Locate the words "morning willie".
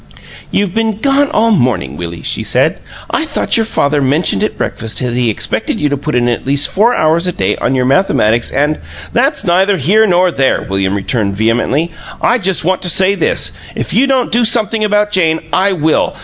1.51-2.23